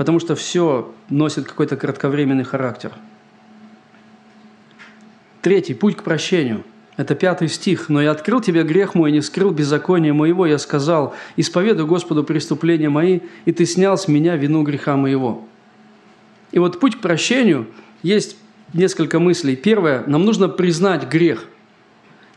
[0.00, 2.90] потому что все носит какой-то кратковременный характер.
[5.42, 6.64] Третий– путь к прощению.
[6.96, 7.90] Это пятый стих.
[7.90, 10.46] «Но я открыл тебе грех мой, не скрыл беззаконие моего.
[10.46, 15.46] Я сказал, исповедуй Господу преступления мои, и ты снял с меня вину греха моего».
[16.50, 17.66] И вот путь к прощению
[18.02, 18.38] есть
[18.72, 19.54] несколько мыслей.
[19.54, 21.44] Первое– нам нужно признать грех.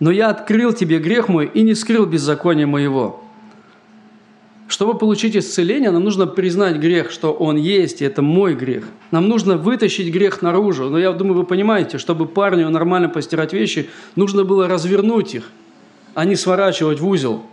[0.01, 3.22] «Но я открыл тебе грех мой и не скрыл беззаконие моего».
[4.67, 8.85] Чтобы получить исцеление, нам нужно признать грех, что он есть, и это мой грех.
[9.11, 10.89] Нам нужно вытащить грех наружу.
[10.89, 15.49] Но я думаю, вы понимаете, чтобы парню нормально постирать вещи, нужно было развернуть их,
[16.15, 17.43] а не сворачивать в узел.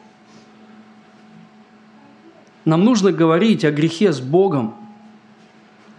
[2.65, 4.75] Нам нужно говорить о грехе с Богом.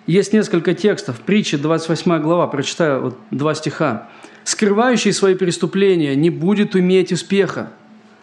[0.08, 1.20] Есть несколько текстов.
[1.20, 4.10] Притча, 28 глава, прочитаю вот два стиха.
[4.44, 7.72] «Скрывающий свои преступления не будет иметь успеха,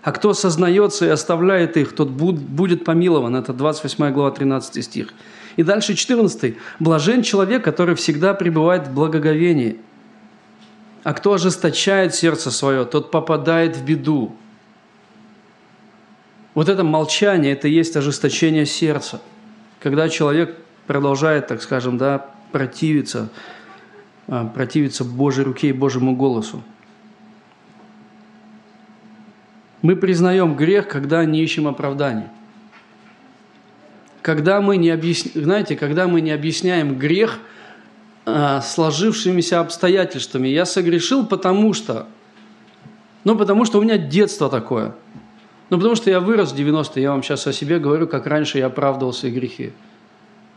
[0.09, 3.37] а кто сознается и оставляет их, тот будет помилован.
[3.37, 5.13] Это 28 глава, 13 стих.
[5.57, 6.57] И дальше 14.
[6.79, 9.77] «Блажен человек, который всегда пребывает в благоговении.
[11.05, 14.35] А кто ожесточает сердце свое, тот попадает в беду».
[16.55, 19.21] Вот это молчание, это и есть ожесточение сердца.
[19.79, 23.29] Когда человек продолжает, так скажем, да, противиться,
[24.27, 26.63] а, противиться Божьей руке и Божьему голосу.
[29.83, 32.31] Мы признаем грех, когда не ищем оправдания.
[34.23, 37.39] Когда мы не объясняем, знаете, когда мы не объясняем грех
[38.27, 40.49] а, сложившимися обстоятельствами.
[40.49, 42.07] Я согрешил, потому что...
[43.25, 44.95] Ну, потому что у меня детство такое.
[45.71, 48.59] Ну, потому что я вырос в 90-е, я вам сейчас о себе говорю, как раньше
[48.59, 49.73] я оправдывал свои грехи.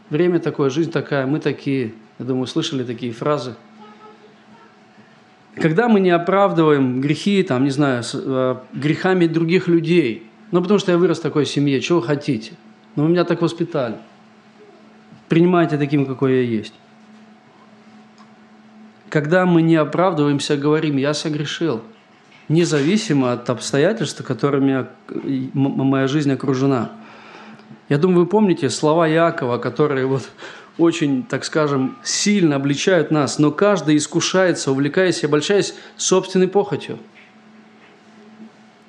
[0.10, 1.94] Время такое, жизнь такая, мы такие.
[2.20, 3.56] Я думаю, слышали такие фразы–
[5.56, 10.80] когда мы не оправдываем грехи, там, не знаю, с, э, грехами других людей, ну, потому
[10.80, 12.54] что я вырос в такой семье, чего вы хотите?
[12.96, 13.96] Ну, меня так воспитали.
[15.30, 16.74] Принимайте таким, какой я есть.
[19.10, 21.82] Когда мы не оправдываемся, говорим, я согрешил,
[22.48, 24.88] независимо от обстоятельств, которыми
[25.54, 26.92] моя жизнь окружена.
[27.90, 30.30] Я думаю, вы помните слова Якова, которые вот
[30.78, 36.98] очень, так скажем, сильно обличают нас, но каждый искушается, увлекаясь и обольщаясь собственной похотью.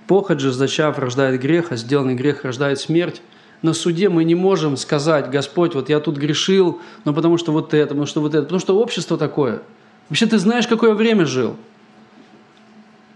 [0.07, 3.23] Похоть же, зачав, рождает грех, а сделанный грех рождает смерть.
[3.63, 7.75] На суде мы не можем сказать, Господь, вот я тут грешил, но потому что вот
[7.75, 9.63] это, потому что вот это, потому что общество такое.
[10.09, 11.57] Вообще ты знаешь, какое время жил?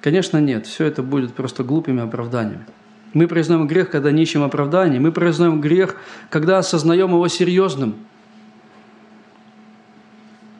[0.00, 0.66] Конечно, нет.
[0.66, 2.64] Все это будет просто глупыми оправданиями.
[3.12, 5.00] Мы признаем грех, когда не ищем оправданий.
[5.00, 5.96] Мы признаем грех,
[6.30, 7.96] когда осознаем его серьезным–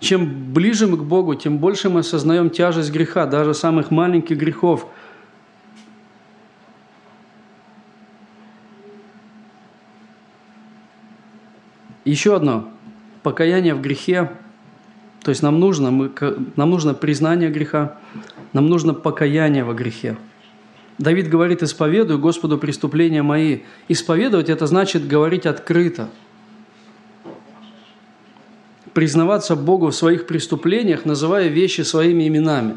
[0.01, 4.87] чем ближе мы к Богу, тем больше мы осознаем тяжесть греха, даже самых маленьких грехов.
[12.05, 12.69] Еще одно.
[13.23, 14.31] Покаяние в грехе.
[15.23, 16.13] То есть нам нужно, мы,
[16.55, 17.99] нам нужно признание греха,
[18.53, 20.17] нам нужно покаяние во грехе.
[20.99, 23.61] Давид говорит, исповедую Господу преступления мои.
[23.89, 26.11] Исповедовать– это значит говорить открыто–
[28.97, 32.77] признаваться Богу в своих преступлениях, называя вещи своими именами.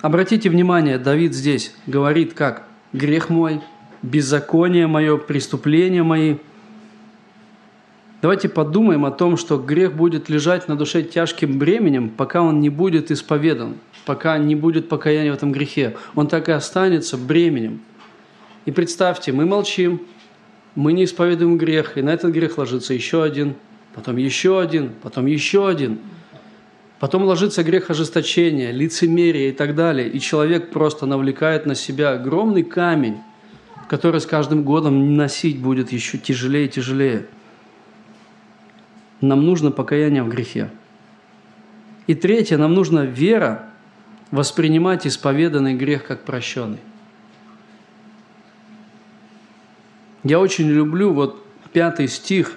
[0.00, 3.60] Обратите внимание, Давид здесь говорит как «грех мой»,
[4.02, 6.38] «беззаконие мое», «преступления мои».
[8.22, 12.70] Давайте подумаем о том, что грех будет лежать на душе тяжким бременем, пока он не
[12.70, 15.96] будет исповедан, пока не будет покаяния в этом грехе.
[16.16, 17.82] Он так и останется бременем.
[18.64, 20.00] И представьте, мы молчим,
[20.76, 23.54] мы не исповедуем грех, и на этот грех ложится еще один,
[23.94, 25.98] потом еще один, потом еще один.
[27.00, 30.08] Потом ложится грех ожесточения, лицемерия и так далее.
[30.08, 33.18] И человек просто навлекает на себя огромный камень,
[33.88, 37.26] который с каждым годом носить будет еще тяжелее и тяжелее.
[39.20, 40.70] Нам нужно покаяние в грехе.
[42.06, 43.68] И третье, нам нужна вера
[44.30, 46.78] воспринимать исповеданный грех как прощенный.
[50.28, 52.56] Я очень люблю вот пятый стих,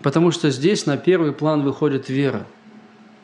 [0.00, 2.46] потому что здесь на первый план выходит вера.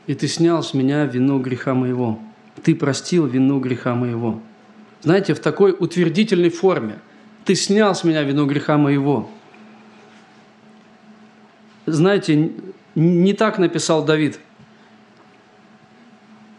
[0.08, 2.18] «И ты снял с меня вину греха моего».
[2.62, 4.40] Ты простил вину греха моего.
[5.02, 6.98] Знаете, в такой утвердительной форме.
[7.44, 9.30] Ты снял с меня вину греха моего.
[11.86, 12.52] Знаете,
[12.96, 14.40] не так написал Давид.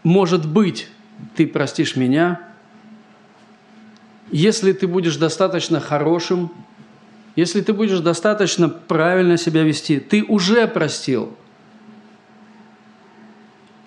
[0.02, 0.88] Может быть,
[1.34, 2.40] ты простишь меня,
[4.30, 6.52] если ты будешь достаточно хорошим,
[7.36, 11.34] если ты будешь достаточно правильно себя вести, ты уже простил.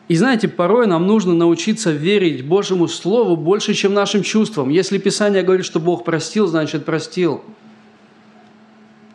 [0.07, 4.69] И знаете, порой нам нужно научиться верить Божьему Слову больше, чем нашим чувствам.
[4.69, 7.43] Если Писание говорит, что Бог простил, значит простил.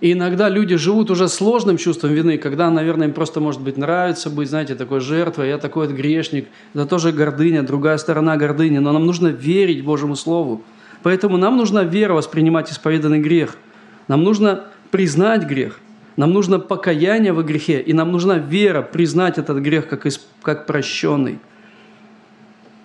[0.01, 4.31] И иногда люди живут уже сложным чувством вины, когда, наверное, им просто, может быть, нравится
[4.31, 6.49] быть, знаете, такой жертвой, я такой вот грешник.
[6.75, 8.79] Это тоже гордыня, другая сторона гордыни.
[8.79, 10.63] Но нам нужно верить Божьему Слову.
[11.03, 13.57] Поэтому нам нужна вера воспринимать исповеданный грех.
[14.09, 15.81] Нам нужно признать грех.
[16.17, 20.07] Нам нужно покаяние во грехе, и нам нужна вера признать этот грех как,
[20.43, 21.41] как прощенный.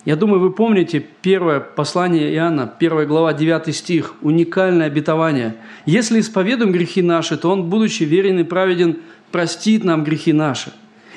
[0.06, 5.58] Я думаю, вы помните первое послание Иоанна, первая глава, 9 стих, уникальное обетование.
[5.86, 8.98] «Если исповедуем грехи наши, то Он, будучи верен и праведен,
[9.32, 10.72] простит нам грехи наши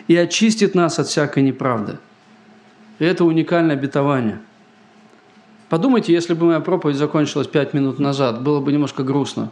[0.08, 1.98] и очистит нас от всякой неправды».
[2.98, 4.40] И это уникальное обетование.
[5.70, 9.50] Подумайте, если бы моя проповедь закончилась пять минут назад, было бы немножко грустно.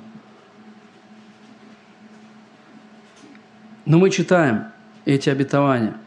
[3.90, 4.66] Но мы читаем
[5.04, 5.96] эти обетования–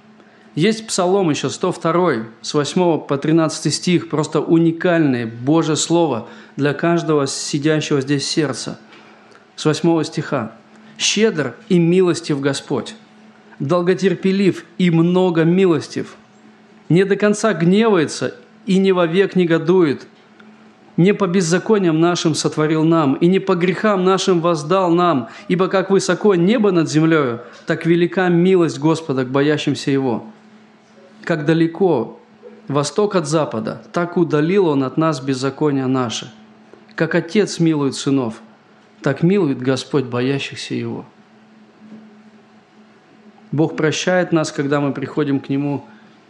[0.55, 6.27] есть псалом еще 102, с 8 по 13 стих, просто уникальное Божье Слово
[6.57, 8.79] для каждого сидящего здесь сердца.
[9.55, 10.51] С 8 стиха.
[10.99, 12.93] «Щедр и милостив Господь,
[13.57, 16.15] долготерпелив и много милостив,
[16.87, 18.35] не до конца гневается
[18.67, 20.05] и не вовек негодует,
[20.97, 25.89] не по беззакониям нашим сотворил нам, и не по грехам нашим воздал нам, ибо как
[25.89, 30.23] высоко небо над землею, так велика милость Господа к боящимся Его»
[31.23, 32.19] как далеко
[32.67, 36.31] восток от запада, так удалил Он от нас беззакония наше.
[36.95, 38.41] Как Отец милует сынов,
[39.01, 41.05] так милует Господь боящихся Его.
[43.51, 45.85] Бог прощает нас, когда мы приходим к Нему,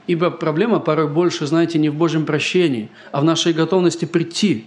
[0.08, 4.66] ибо проблема порой больше, знаете, не в Божьем прощении, а в нашей готовности прийти.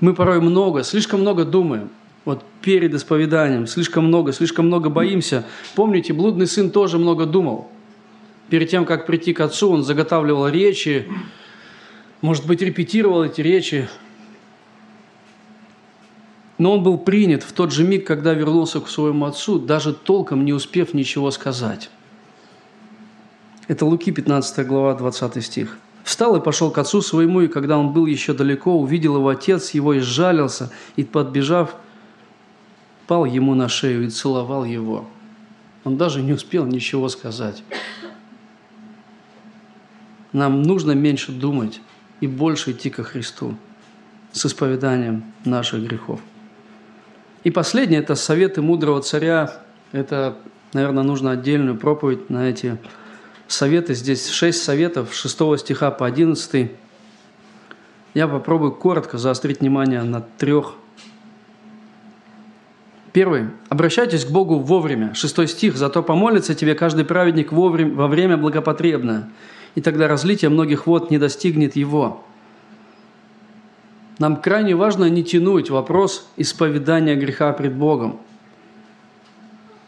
[0.00, 1.90] Мы порой много, слишком много думаем,
[2.24, 5.44] вот перед исповеданием, слишком много, слишком много боимся.
[5.74, 7.70] Помните, блудный сын тоже много думал–
[8.50, 11.08] перед тем, как прийти к отцу, он заготавливал речи,
[12.20, 13.88] может быть, репетировал эти речи.
[16.58, 20.44] Но он был принят в тот же миг, когда вернулся к своему отцу, даже толком
[20.44, 21.88] не успев ничего сказать.
[23.70, 25.78] Это Луки, 15 глава, 20 стих.
[26.02, 29.70] «Встал и пошел к отцу своему, и когда он был еще далеко, увидел его отец,
[29.70, 31.76] его и сжалился, и, подбежав,
[33.06, 35.06] пал ему на шею и целовал его».
[35.84, 37.62] Он даже не успел ничего сказать.
[40.32, 41.80] Нам нужно меньше думать
[42.18, 43.54] и больше идти ко Христу
[44.32, 46.18] с исповеданием наших грехов.
[47.44, 49.62] И последнее– это советы мудрого царя.
[49.92, 50.36] Это,
[50.72, 52.76] наверное, нужно отдельную проповедь на эти
[53.52, 53.94] советы.
[53.94, 56.70] Здесь шесть советов, 6 стиха по 11.
[58.14, 60.74] Я попробую коротко заострить внимание на трех.
[63.12, 63.48] Первый.
[63.68, 65.14] Обращайтесь к Богу вовремя.
[65.14, 65.76] Шестой стих.
[65.76, 69.28] «Зато помолится тебе каждый праведник вовремя, во время благопотребное,
[69.74, 72.24] и тогда разлитие многих вод не достигнет его.
[74.18, 78.20] Нам крайне важно не тянуть вопрос исповедания греха пред Богом.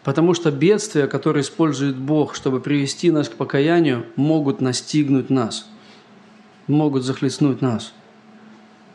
[0.05, 5.69] Потому что бедствия, которые использует Бог, чтобы привести нас к покаянию, могут настигнуть нас,
[6.67, 7.93] могут захлестнуть нас.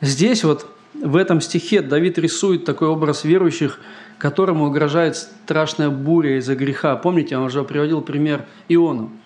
[0.01, 3.79] Здесь вот в этом стихе Давид рисует такой образ верующих,
[4.17, 6.95] которому угрожает страшная буря из-за греха.
[6.95, 9.11] Помните, он уже приводил пример Иону–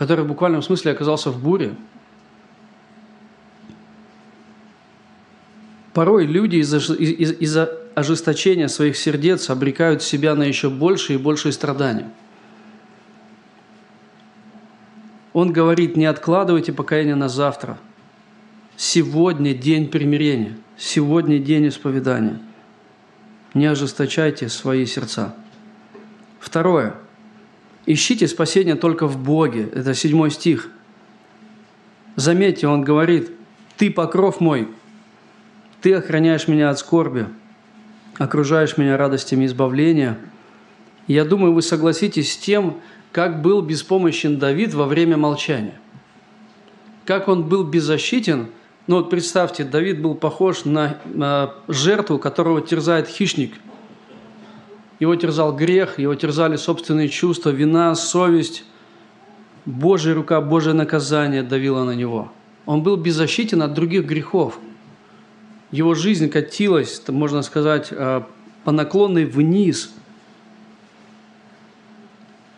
[0.00, 1.74] который в буквальном смысле оказался в буре.
[5.92, 7.68] Порой люди из-за из, из
[8.00, 12.10] ожесточения своих сердец обрекают себя на еще больше и большие страдания.
[15.32, 17.78] Он говорит, не откладывайте покаяние на завтра.
[18.76, 22.40] Сегодня день примирения, сегодня день исповедания.
[23.54, 25.34] Не ожесточайте свои сердца.
[26.40, 26.96] Второе–
[27.86, 29.68] Ищите спасение только в Боге.
[29.74, 30.68] Это седьмой стих.
[32.16, 33.32] Заметьте, он говорит,
[33.76, 34.68] «Ты покров мой,
[35.80, 37.26] ты охраняешь меня от скорби,
[38.20, 40.16] окружаешь меня радостями избавления».
[41.08, 42.76] я думаю, вы согласитесь с тем,
[43.10, 45.80] как был беспомощен Давид во время молчания.
[47.04, 48.46] Как он был беззащитен.
[48.86, 53.54] Ну вот представьте, Давид был похож на, на жертву, которого терзает хищник–
[55.00, 58.64] его терзал грех, его терзали собственные чувства, вина, совесть.
[59.64, 62.30] Божья рука, Божье наказание давило на него.
[62.66, 64.58] Он был беззащитен от других грехов.
[65.70, 68.22] Его жизнь катилась, можно сказать, э,
[68.64, 69.92] по наклонной вниз.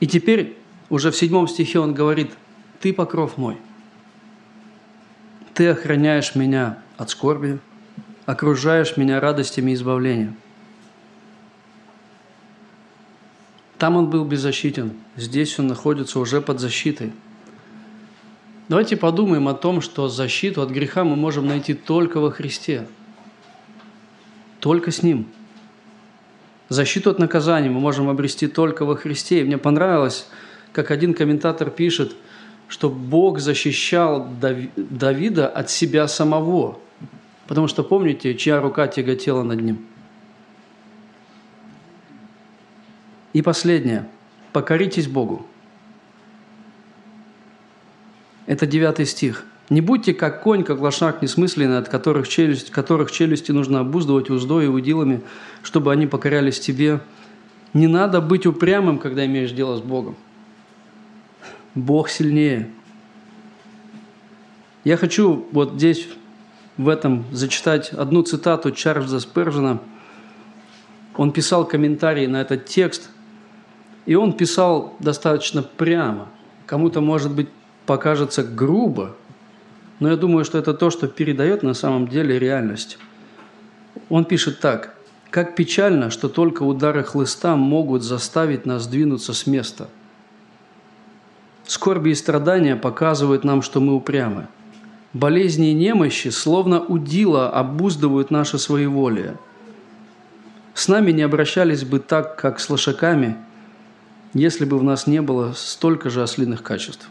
[0.01, 0.57] И теперь
[0.89, 2.33] уже в седьмом стихе он говорит,
[2.81, 3.57] «Ты покров мой,
[5.55, 7.59] ты охраняешь меня от скорби,
[8.27, 10.35] окружаешь меня радостями избавления».
[13.79, 17.13] Там он был беззащитен, здесь он находится уже под защитой.
[18.69, 22.87] Давайте подумаем о том, что защиту от греха мы можем найти только во Христе.
[24.63, 25.27] Только с Ним.
[26.69, 29.41] Защиту от наказания мы можем обрести только во Христе.
[29.41, 30.29] И мне понравилось,
[30.73, 32.15] как один комментатор пишет,
[32.69, 34.29] что Бог защищал
[34.77, 36.79] Давида от себя самого.
[37.49, 39.85] Потому что помните, чья рука тяготела над ним?
[43.33, 44.09] И последнее.
[44.53, 45.45] Покоритесь Богу.
[48.47, 49.45] Это девятый стих.
[49.73, 54.67] Не будьте как конь, как лошак несмысленный, от которых, челюсть, которых челюсти нужно обуздывать уздой
[54.67, 55.23] и удилами,
[55.63, 57.01] чтобы они покорялись тебе.
[57.73, 60.15] Не надо быть упрямым, когда имеешь дело с Богом.
[61.75, 62.69] Бог сильнее.
[64.85, 66.07] Я хочу вот здесь,
[66.77, 69.79] в этом, зачитать одну цитату Чарльза Спержина.
[71.17, 73.09] Он писал комментарий на этот текст,
[74.05, 76.29] и он писал достаточно прямо.
[76.67, 77.49] Кому-то, может быть,
[77.87, 79.17] покажется грубо,
[80.03, 82.99] но я думаю, что это то, что передает на самом деле реальность.
[84.09, 84.97] Он пишет так.
[85.31, 89.89] «Как печально, что только удары хлыста могут заставить нас двинуться с места.
[91.65, 94.49] Скорби и страдания показывают нам, что мы упрямы.
[95.13, 99.37] Болезни и немощи, словно удила, обуздывают наше своеволие.
[100.75, 103.37] С нами не обращались бы так, как с лошаками,
[104.35, 107.09] если бы в нас не было столько же ослиных качеств.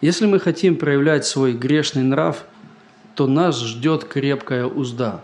[0.00, 2.44] Если мы хотим проявлять свой грешный нрав,
[3.14, 5.22] то нас ждет крепкая узда.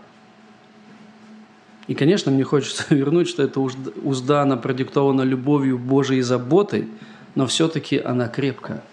[1.87, 6.87] И, конечно, мне хочется вернуть, что эта узда, она продиктована любовью Божией заботой,
[7.33, 8.83] но все-таки она крепкая.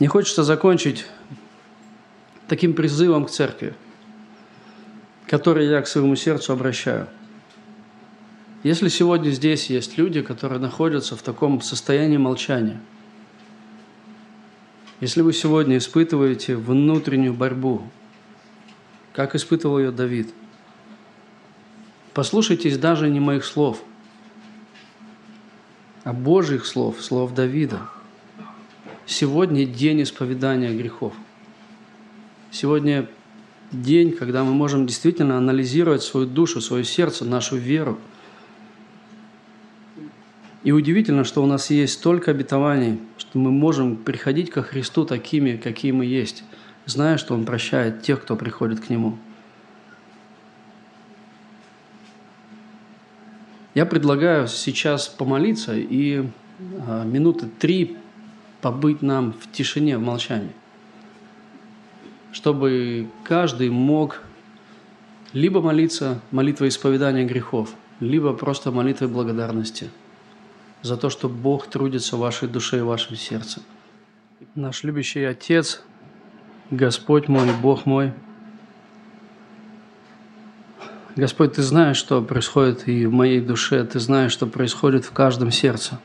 [0.00, 1.06] Мне хочется закончить
[2.48, 3.74] таким призывом к церкви,
[5.28, 7.06] который я к своему сердцу обращаю–
[8.62, 12.80] если сегодня здесь есть люди, которые находятся в таком состоянии молчания,
[15.00, 17.82] если вы сегодня испытываете внутреннюю борьбу,
[19.14, 20.32] как испытывал ее Давид,
[22.14, 23.82] послушайтесь даже не моих слов,
[26.04, 27.80] а Божьих слов, слов Давида.
[29.06, 31.14] Сегодня день исповедания грехов.
[32.52, 33.08] Сегодня
[33.72, 37.98] день, когда мы можем действительно анализировать свою душу, свое сердце, нашу веру–
[40.64, 45.56] и удивительно, что у нас есть столько обетований, что мы можем приходить ко Христу такими,
[45.56, 46.44] какие мы есть,
[46.86, 49.18] зная, что Он прощает тех, кто приходит к Нему.
[53.74, 56.26] Я предлагаю сейчас помолиться и
[56.86, 57.96] а, минуты три
[58.60, 60.52] побыть нам в тишине, в молчании,
[62.30, 64.22] чтобы каждый мог
[65.32, 69.90] либо молиться молитвой исповедания грехов, либо просто молитвой благодарности–
[70.82, 73.62] за то, что Бог трудится в вашей душе и в вашем сердце.
[74.54, 75.82] Наш любящий Отец,
[76.70, 78.12] Господь мой, Бог мой,
[81.14, 85.50] Господь, Ты знаешь, что происходит и в моей душе, Ты знаешь, что происходит в каждом
[85.50, 86.00] сердце.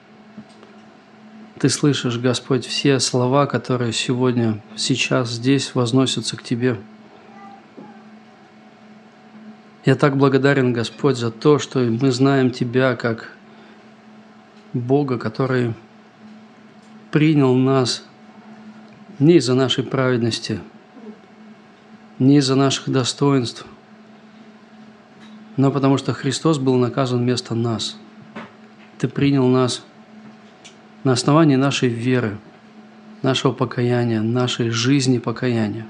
[1.59, 6.77] Ты слышишь, Господь, все слова, которые сегодня, сейчас, здесь возносятся к Тебе.
[9.85, 13.36] Я так благодарен, Господь, за то, что мы знаем Тебя как
[14.79, 15.73] Бога, который
[17.11, 18.03] принял нас
[19.19, 20.59] не из-за нашей праведности,
[22.19, 23.65] не из-за наших достоинств,
[25.55, 27.97] но потому что Христос был наказан вместо нас.
[28.99, 29.83] Ты принял нас
[31.03, 32.37] на основании нашей веры,
[33.21, 35.87] нашего покаяния, нашей жизни покаяния.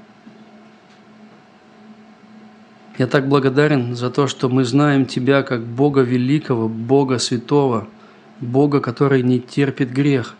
[2.96, 7.86] Я так благодарен за то, что мы знаем Тебя как Бога Великого, Бога Святого–
[8.40, 10.36] Бога, который не терпит грех,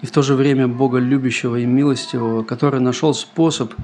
[0.00, 3.74] и в то же время Бога любящего и милостивого, который нашел способ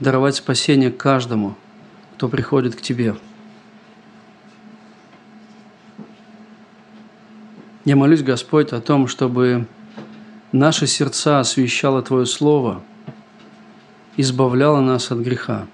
[0.00, 1.56] даровать спасение каждому,
[2.14, 3.16] кто приходит к Тебе.
[7.84, 9.66] Я молюсь, Господь, о том, чтобы
[10.52, 12.82] наши сердца освещало Твое Слово,
[14.16, 15.66] избавляло нас от греха,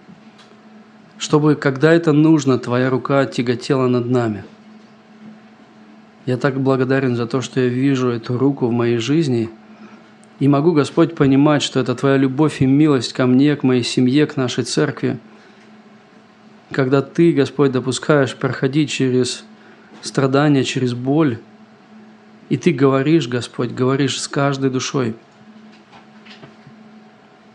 [1.18, 4.44] чтобы, когда это нужно, Твоя рука тяготела над нами–
[6.26, 9.50] я так благодарен за то, что я вижу эту руку в моей жизни
[10.38, 14.26] и могу, Господь, понимать, что это Твоя любовь и милость ко мне, к моей семье,
[14.26, 15.18] к нашей церкви.
[16.70, 19.44] Когда Ты, Господь, допускаешь проходить через
[20.00, 21.38] страдания, через боль,
[22.48, 25.14] и Ты говоришь, Господь, говоришь с каждой душой.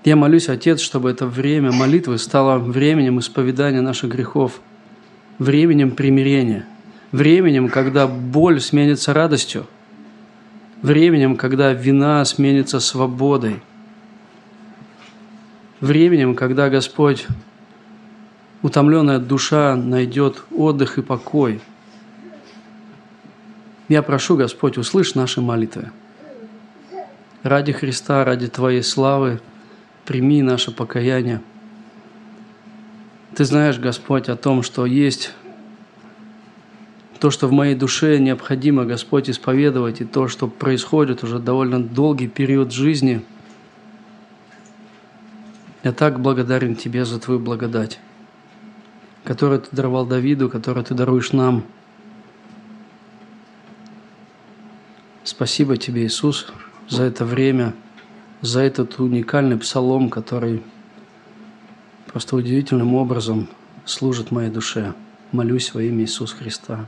[0.04, 4.60] Я молюсь, Отец, чтобы это время молитвы стало временем исповедания наших грехов,
[5.40, 6.66] временем примирения–
[7.12, 9.68] временем, когда боль сменится радостью,
[10.82, 13.62] временем, когда вина сменится свободой,
[15.80, 17.28] временем, когда Господь
[18.62, 21.62] утомленная душа найдет отдых и покой.
[23.88, 25.92] Я прошу, Господь, услышь наши молитвы.
[27.44, 29.40] Ради Христа, ради Твоей славы,
[30.06, 31.42] прими наше покаяние.
[33.36, 35.34] Ты знаешь, Господь, о том, что есть
[37.20, 42.28] то, что в моей душе необходимо, Господь, исповедовать, и то, что происходит уже довольно долгий
[42.28, 43.24] период жизни.
[45.84, 48.00] Я так благодарен Тебе за Твою благодать,
[49.24, 51.64] которую Ты даровал Давиду, которую Ты даруешь нам.
[55.24, 56.48] Спасибо Тебе, Иисус,
[56.90, 57.74] за это время,
[58.42, 60.62] за этот уникальный псалом, который
[62.08, 63.48] просто удивительным образом
[63.86, 64.94] служит моей душе.
[65.32, 66.88] Молюсь во имя Иисуса Христа.